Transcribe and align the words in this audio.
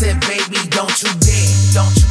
said, 0.00 0.18
baby, 0.22 0.66
don't 0.70 1.02
you 1.02 1.10
dare, 1.20 1.74
don't 1.74 1.94
you 2.02 2.09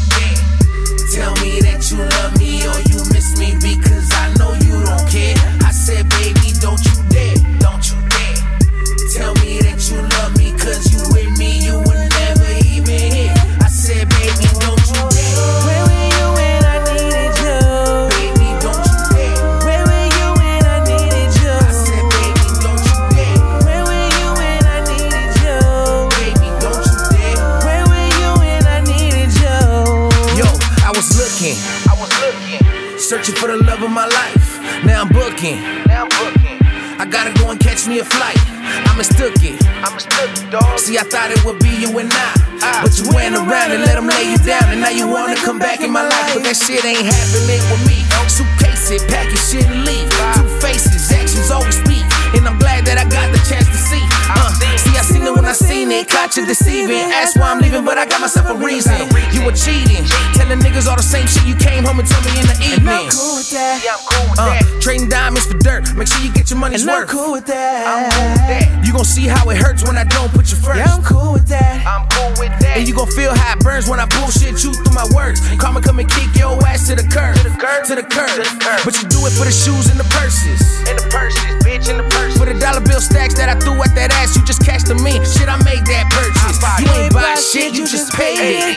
searching 33.10 33.34
for 33.34 33.50
the 33.50 33.58
love 33.66 33.82
of 33.82 33.90
my 33.90 34.06
life. 34.06 34.62
Now 34.86 35.02
I'm 35.02 35.10
booking, 35.10 35.58
now 35.90 36.06
I'm 36.06 36.14
booking. 36.22 36.62
I 37.02 37.10
gotta 37.10 37.34
go 37.42 37.50
and 37.50 37.60
catch 37.60 37.88
me 37.88 37.98
a 37.98 38.06
flight. 38.06 38.38
I 38.86 38.94
mistook 38.94 39.34
it, 39.42 39.58
I 39.82 39.90
mistook 39.90 40.30
it, 40.30 40.52
dog. 40.54 40.78
See, 40.78 40.94
I 40.94 41.02
thought 41.02 41.34
it 41.34 41.42
would 41.42 41.58
be 41.58 41.74
you 41.74 41.90
and 41.98 42.14
I, 42.14 42.86
but 42.86 42.94
you 43.02 43.10
went 43.10 43.34
around 43.34 43.74
and 43.74 43.82
let 43.82 43.98
them 43.98 44.06
lay 44.06 44.30
you 44.30 44.38
down, 44.46 44.70
and 44.70 44.82
now 44.86 44.94
you 44.94 45.10
wanna 45.10 45.34
come 45.42 45.58
back 45.58 45.82
in 45.82 45.90
my 45.90 46.06
life, 46.06 46.38
but 46.38 46.46
that 46.46 46.54
shit 46.54 46.86
ain't 46.86 47.02
happening 47.02 47.64
with 47.74 47.82
me. 47.90 47.98
Suitcase 48.30 48.94
it, 48.94 49.02
pack 49.10 49.26
your 49.26 49.42
shit 49.42 49.66
and 49.66 49.90
leave. 49.90 50.06
Two 50.38 50.46
faces, 50.62 51.10
actions 51.10 51.50
always 51.50 51.82
speak, 51.82 52.06
and 52.38 52.46
I'm 52.46 52.62
glad 52.62 52.86
that 52.86 53.02
I 53.02 53.10
got 53.10 53.34
the 53.34 53.42
chance 53.50 53.66
to 53.66 53.80
see. 53.90 54.06
Uh, 54.30 54.54
see, 54.78 54.94
I 54.94 55.02
seen 55.02 55.26
it 55.26 55.34
when 55.34 55.50
I 55.50 55.58
seen 55.58 55.90
it, 55.90 56.08
caught 56.08 56.38
you 56.38 56.46
deceiving. 56.46 57.10
Ask 57.10 57.36
why 57.42 57.50
I'm 57.50 57.58
leaving, 57.58 57.84
but 57.84 57.98
I 57.98 58.06
got 58.06 58.22
myself 58.22 58.46
a 58.54 58.56
reason. 58.56 58.94
You 59.34 59.42
were 59.42 59.58
cheating, 59.58 60.06
telling 60.38 60.59
niggas 60.80 60.90
all 60.90 60.96
the 60.96 61.04
same 61.04 61.28
shit 61.28 61.46
you 61.46 61.56
came 61.56 61.84
home 61.84 62.00
and 62.00 62.08
told 62.08 62.24
me 62.26 62.32
in 62.40 62.48
the 62.48 62.58
evening. 62.64 62.88
And 62.88 62.90
I'm 62.90 63.10
cool 63.12 63.36
with 63.36 63.52
that. 63.52 63.84
Yeah, 63.84 63.96
I'm 64.00 64.04
cool 64.08 64.30
with 64.32 64.40
Uh, 64.40 64.46
that. 64.56 64.82
Trading 64.82 65.10
diamonds 65.10 65.46
for 65.46 65.58
dirt, 65.60 65.94
make 65.96 66.08
sure 66.08 66.22
you 66.24 66.32
get 66.32 66.50
your 66.50 66.60
money's 66.60 66.82
And 66.84 66.92
I'm 66.92 67.08
cool 67.08 67.32
with 67.34 67.46
that. 67.48 67.84
I'm 67.88 68.08
cool 68.12 68.30
with 68.32 68.48
that. 68.48 68.86
You 68.86 68.94
gon' 68.94 69.06
see 69.06 69.28
how 69.28 69.50
it 69.50 69.58
hurts 69.58 69.84
when 69.84 69.98
I 69.98 70.04
don't 70.06 70.32
put 70.32 70.50
you 70.52 70.58
first. 70.58 70.80
Yeah, 70.80 70.94
I'm 70.96 71.04
cool 71.04 71.34
with 71.34 71.48
that. 71.48 71.84
I'm 71.86 72.08
cool 72.16 72.32
with 72.40 72.56
that. 72.64 72.78
And 72.80 72.88
you 72.88 72.96
gon' 72.96 73.12
feel 73.12 73.36
how 73.36 73.54
it 73.54 73.60
burns 73.60 73.88
when 73.90 74.00
I 74.00 74.06
bullshit 74.06 74.64
you 74.64 74.72
through 74.74 74.96
my 74.96 75.06
words. 75.14 75.42
Karma 75.60 75.82
come 75.82 76.00
and 76.00 76.10
kick 76.10 76.32
your 76.36 76.56
ass 76.66 76.88
to 76.88 76.96
the 76.96 77.04
curb. 77.04 77.36
To 77.36 77.44
the 77.44 77.56
curb. 77.60 77.84
To 77.86 77.96
the 77.96 78.06
curb. 78.08 78.80
But 78.86 78.96
you 79.02 79.06
do 79.10 79.20
it 79.28 79.34
for 79.36 79.44
the 79.46 79.52
shoes 79.54 79.90
and 79.92 80.00
the 80.00 80.08
purses. 80.16 80.62
And 80.88 80.98
the 80.98 81.08
purses, 81.12 81.44
bitch, 81.66 81.90
and 81.92 82.00
the 82.00 82.08
purses. 82.16 82.40
For 82.40 82.46
the 82.46 82.56
dollar 82.58 82.82
bill 82.82 83.02
stacks 83.02 83.36
that 83.36 83.50
I 83.50 83.56
threw 83.60 83.76
at 83.84 83.94
that 83.96 84.14
ass, 84.16 84.36
you 84.36 84.42
just 84.46 84.64
cashed 84.66 84.88
them 84.88 85.04
in. 85.06 85.20
Shit, 85.28 85.50
I 85.52 85.58
made 85.68 85.84
that 85.92 86.08
purchase. 86.10 86.39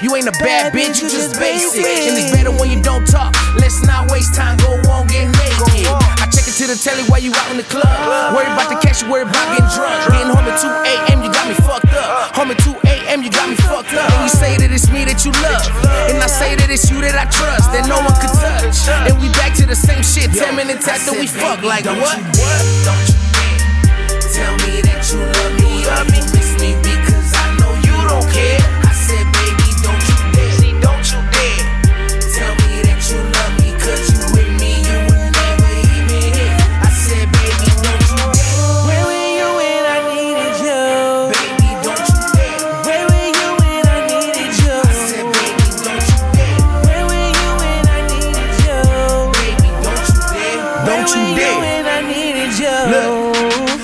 You 0.02 0.10
ain't 0.18 0.26
a 0.26 0.34
bad 0.42 0.74
bitch, 0.74 0.98
you 0.98 1.06
just 1.06 1.38
basic. 1.38 1.86
And 1.86 2.18
it's 2.18 2.34
better 2.34 2.50
when 2.50 2.66
you 2.66 2.82
don't 2.82 3.06
talk. 3.06 3.30
Let's 3.54 3.86
not 3.86 4.10
waste 4.10 4.34
time, 4.34 4.58
go 4.58 4.74
on, 4.90 5.06
get 5.06 5.30
naked. 5.30 5.86
I 6.18 6.26
check 6.26 6.50
it 6.50 6.58
to 6.58 6.66
the 6.66 6.74
telly 6.74 7.06
while 7.06 7.22
you 7.22 7.30
out 7.30 7.54
in 7.54 7.56
the 7.56 7.62
club. 7.62 7.86
Worry 8.34 8.50
about 8.50 8.66
the 8.66 8.82
cash, 8.82 9.02
you 9.02 9.08
worry 9.08 9.22
about 9.22 9.46
getting 9.54 9.70
drunk. 9.70 9.94
Getting 10.10 10.34
home 10.34 10.42
at 10.50 10.58
2 10.58 10.66
a.m., 10.66 11.22
you 11.22 11.30
got 11.30 11.46
me 11.46 11.54
fucked 11.54 11.94
up. 11.94 12.34
Home 12.34 12.50
at 12.50 12.58
2 12.66 12.74
a.m., 12.82 13.22
you 13.22 13.30
got 13.30 13.46
me 13.46 13.54
fucked 13.62 13.94
up. 13.94 14.10
And 14.10 14.26
you 14.26 14.30
say 14.34 14.58
that 14.58 14.74
it's 14.74 14.90
me 14.90 15.06
that 15.06 15.22
you 15.22 15.30
love. 15.38 15.70
And 16.10 16.18
I 16.18 16.26
say 16.26 16.58
that 16.58 16.66
it's 16.66 16.90
you 16.90 16.98
that 17.06 17.14
I 17.14 17.30
trust, 17.30 17.70
that 17.70 17.86
no 17.86 18.02
one 18.02 18.18
could 18.18 18.34
touch. 18.34 18.90
And 19.06 19.14
we 19.22 19.30
back 19.38 19.54
to 19.62 19.66
the 19.70 19.78
same 19.78 20.02
shit 20.02 20.34
10 20.34 20.58
minutes 20.58 20.88
after 20.88 21.14
we 21.14 21.30
fuck. 21.30 21.62
Like 21.62 21.86
what? 21.86 22.18
Don't 22.82 23.21
were 51.04 51.16
you 51.16 51.34
I? 51.36 51.62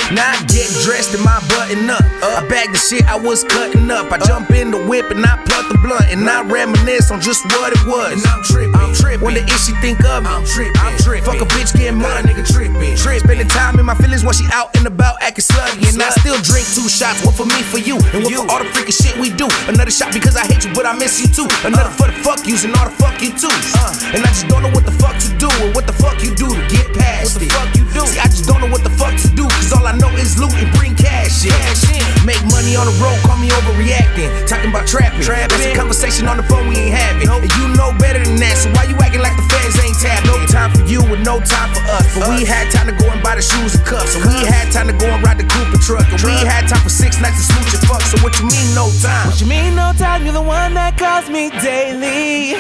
Now 0.09 0.33
I 0.33 0.41
get 0.49 0.73
dressed 0.89 1.13
in 1.13 1.21
my 1.21 1.37
button 1.53 1.85
up. 1.91 2.01
I 2.01 2.41
bag 2.49 2.73
the 2.73 2.81
shit 2.81 3.05
I 3.05 3.21
was 3.21 3.45
cutting 3.45 3.91
up. 3.91 4.11
I 4.11 4.17
jump 4.25 4.51
in 4.51 4.71
the 4.71 4.81
whip 4.89 5.11
and 5.13 5.21
I 5.21 5.37
plug 5.45 5.69
the 5.69 5.77
blunt 5.85 6.09
and 6.09 6.25
I 6.25 6.41
reminisce 6.49 7.11
on 7.11 7.21
just 7.21 7.45
what 7.53 7.77
it 7.77 7.85
was. 7.85 8.17
And 8.17 8.25
I'm 8.25 8.41
tripping. 8.43 8.73
I'm 8.73 8.95
tripping. 8.97 9.21
Wonder 9.21 9.45
if 9.45 9.61
she 9.61 9.77
think 9.85 10.01
of 10.09 10.25
me. 10.25 10.33
I'm 10.33 10.45
tripping. 10.49 10.81
I'm 10.81 10.97
tripping. 11.05 11.29
Fuck 11.29 11.45
a 11.45 11.49
bitch 11.53 11.77
getting 11.77 12.01
money. 12.01 12.33
nigga 12.33 12.41
tripping. 12.49 12.97
Trip. 12.97 13.21
Spending 13.21 13.49
time 13.53 13.77
in 13.77 13.85
my 13.85 13.95
feelings 14.01 14.25
while 14.25 14.33
she 14.33 14.49
out 14.49 14.73
and 14.81 14.87
about 14.89 15.21
acting 15.21 15.45
slutty. 15.45 15.85
And 15.85 16.01
I 16.01 16.09
still 16.25 16.41
drink 16.41 16.65
two 16.73 16.89
shots. 16.89 17.21
One 17.21 17.37
for 17.37 17.45
me, 17.45 17.61
for 17.69 17.79
you. 17.79 18.01
And 18.17 18.25
one 18.25 18.33
for 18.33 18.49
all 18.49 18.61
the 18.65 18.71
freaking 18.73 18.97
shit 18.97 19.13
we 19.21 19.29
do. 19.29 19.45
Another 19.69 19.93
shot 19.93 20.17
because 20.17 20.41
I 20.41 20.49
hate 20.49 20.65
you, 20.65 20.73
but 20.73 20.87
I 20.87 20.97
miss 20.97 21.21
you 21.21 21.29
too. 21.29 21.49
Another 21.69 21.93
uh. 21.93 22.01
for 22.01 22.09
the 22.09 22.17
fuck 22.25 22.41
yous 22.49 22.65
and 22.65 22.73
all 22.81 22.89
the 22.89 22.97
fuck 22.97 23.21
you 23.21 23.29
too. 23.37 23.53
Uh. 23.77 24.17
And 24.17 24.25
I 24.25 24.33
just 24.33 24.49
don't 24.49 24.65
know 24.65 24.73
what 24.73 24.89
the 24.89 24.97
fuck 24.97 25.21
to 25.21 25.29
do 25.37 25.53
or 25.61 25.69
what 25.77 25.85
the 25.85 25.97
fuck 26.01 26.17
you 26.25 26.33
do 26.33 26.49
to 26.49 26.63
get 26.73 26.78
you 28.39 28.47
do? 28.47 28.47
See, 28.47 28.47
I 28.47 28.47
just 28.47 28.47
don't 28.47 28.61
know 28.61 28.71
what 28.71 28.85
the 28.85 28.91
fuck 28.91 29.15
to 29.17 29.29
do. 29.35 29.49
Cause 29.49 29.73
all 29.73 29.87
I 29.87 29.93
know 29.97 30.11
is 30.17 30.39
loot 30.39 30.55
and 30.55 30.71
bring 30.77 30.95
cash 30.95 31.45
in. 31.45 31.53
Make 32.27 32.41
money 32.53 32.77
on 32.77 32.87
the 32.87 32.95
road, 33.01 33.19
call 33.25 33.39
me 33.39 33.49
overreacting. 33.51 34.31
Talking 34.47 34.71
about 34.71 34.87
trapping. 34.87 35.23
That's 35.25 35.67
a 35.67 35.75
conversation 35.75 36.29
on 36.29 36.37
the 36.37 36.43
phone 36.45 36.69
we 36.69 36.77
ain't 36.77 36.95
having. 36.95 37.29
And 37.29 37.51
you 37.57 37.69
know 37.75 37.93
better 37.99 38.23
than 38.23 38.37
that, 38.37 38.57
so 38.59 38.71
why 38.73 38.85
you 38.85 38.97
acting 39.01 39.23
like 39.23 39.37
the 39.37 39.47
feds 39.49 39.79
ain't 39.81 39.99
tapping? 39.99 40.31
No 40.31 40.47
time 40.47 40.71
for 40.75 40.85
you 40.87 41.01
and 41.15 41.25
no 41.25 41.41
time 41.41 41.73
for 41.75 41.83
us. 41.89 42.05
But 42.15 42.29
we 42.29 42.45
had 42.45 42.71
time 42.71 42.87
to 42.87 42.97
go 42.97 43.11
and 43.11 43.23
buy 43.23 43.37
the 43.37 43.43
shoes 43.43 43.75
and 43.75 43.85
cuffs. 43.87 44.15
And 44.15 44.25
we 44.27 44.47
had 44.47 44.71
time 44.73 44.87
to 44.89 44.97
go 44.97 45.09
and 45.09 45.23
ride 45.23 45.39
the 45.39 45.49
Cooper 45.49 45.81
truck. 45.81 46.07
And 46.13 46.23
we 46.23 46.35
had 46.47 46.69
time 46.69 46.83
for 46.83 46.93
six 46.93 47.21
nights 47.21 47.41
to 47.41 47.45
smooch 47.55 47.75
and 47.75 47.85
fuck. 47.89 48.03
So 48.03 48.19
what 48.23 48.39
you 48.39 48.47
mean 48.47 48.75
no 48.75 48.91
time? 49.01 49.29
What 49.29 49.41
you 49.41 49.47
mean 49.47 49.75
no 49.75 49.93
time? 49.97 50.25
You're 50.25 50.37
the 50.37 50.43
one 50.43 50.75
that 50.75 50.99
calls 50.99 51.31
me 51.31 51.51
daily. 51.65 52.59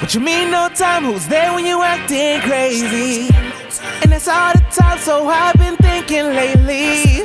What 0.00 0.14
you 0.14 0.20
mean 0.20 0.50
no 0.50 0.68
time? 0.68 1.04
Who's 1.04 1.26
there 1.28 1.54
when 1.54 1.64
you 1.64 1.82
acting 1.82 2.40
crazy? 2.42 3.47
It's 4.18 4.26
all 4.26 4.52
the 4.52 4.58
time, 4.74 4.98
so 4.98 5.28
I've 5.28 5.54
been 5.54 5.76
thinking 5.76 6.34
lately. 6.34 7.22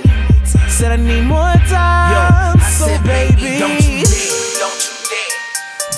Said 0.70 0.92
I 0.92 0.96
need 0.96 1.24
more 1.24 1.58
time, 1.66 2.54
I 2.54 2.70
so 2.70 2.86
said, 2.86 3.02
baby, 3.02 3.58
don't 3.58 3.82
you 3.82 4.06
dare, 4.06 4.62
don't 4.62 4.78
you 4.78 4.94
dare. 5.10 5.34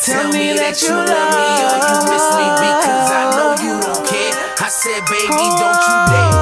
tell 0.08 0.32
me 0.32 0.56
that 0.56 0.80
you 0.80 0.96
love 0.96 1.36
me 1.36 1.52
or 1.68 1.84
you 1.84 2.00
miss 2.08 2.26
me 2.40 2.48
because 2.64 3.12
I 3.12 3.28
know 3.36 3.52
you 3.60 3.76
don't 3.84 4.08
care. 4.08 4.40
I 4.64 4.70
said, 4.72 5.04
baby, 5.12 5.36
don't 5.60 5.84
you 5.84 6.00
dare. 6.16 6.35